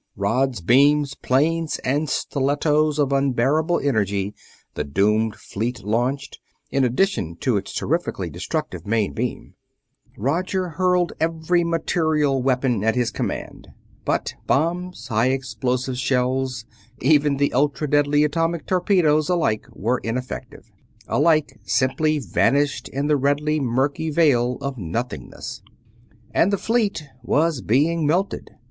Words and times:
Rods, 0.15 0.61
beams, 0.61 1.13
planes, 1.13 1.77
and 1.85 2.09
stilettos 2.09 2.97
of 2.97 3.11
unbearable 3.13 3.79
energy 3.83 4.33
the 4.73 4.83
doomed 4.83 5.35
fleet 5.35 5.83
launched, 5.83 6.39
in 6.71 6.83
addition 6.83 7.35
to 7.41 7.55
its 7.55 7.71
terrifically 7.71 8.27
destructive 8.27 8.87
main 8.87 9.13
beam: 9.13 9.53
Roger 10.17 10.69
hurled 10.69 11.13
every 11.19 11.63
material 11.63 12.41
weapon 12.41 12.83
at 12.83 12.95
his 12.95 13.11
command. 13.11 13.67
But 14.03 14.33
bombs, 14.47 15.07
high 15.09 15.29
explosive 15.29 15.99
shells, 15.99 16.65
even 16.99 17.37
the 17.37 17.53
ultra 17.53 17.87
deadly 17.87 18.23
atomic 18.23 18.65
torpedoes, 18.65 19.29
alike 19.29 19.67
were 19.71 19.99
ineffective; 19.99 20.71
alike 21.07 21.59
simply 21.63 22.17
vanished 22.17 22.87
in 22.89 23.05
the 23.05 23.17
redly 23.17 23.59
murky 23.59 24.09
veil 24.09 24.57
of 24.61 24.79
nothingness. 24.79 25.61
And 26.31 26.51
the 26.51 26.57
fleet 26.57 27.03
was 27.21 27.61
being 27.61 28.07
melted. 28.07 28.49